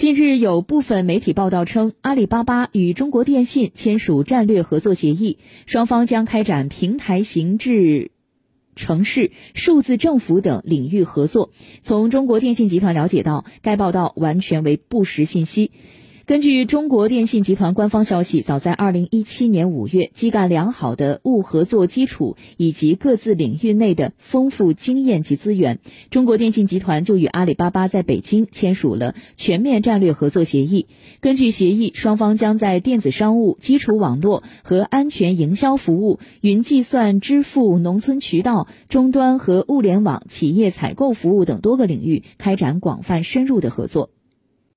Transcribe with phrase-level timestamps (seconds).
[0.00, 8.10] 近日有部分媒体报道称，阿里巴巴与中国电信签署战略合作协议，双方将开展平台形制。
[8.74, 11.50] 城市、数字政府等领域合作。
[11.82, 15.70] 从中国电信集团了解到，该报道完全为不实信息。
[16.30, 30.86] 根据中国电信集团官方消息，早在二零一七年五月，基干良好的务合作基础以及各自领域内的丰富经验及资源，中国电信集团就与阿里巴巴在北京签署了全面战略合作协议。
[31.20, 44.10] 根据协议，双方将在电子商务、基础网络和安全营销服务、云计算、支付、农村渠道、终端和物联网、企业采购服务等多个领域开展广泛深入的合作。